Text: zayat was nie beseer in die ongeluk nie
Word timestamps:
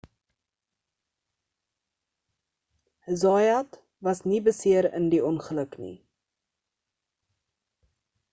zayat 3.23 3.71
was 3.99 4.25
nie 4.31 4.41
beseer 4.49 4.85
in 5.01 5.05
die 5.13 5.23
ongeluk 5.33 5.71
nie 5.85 5.95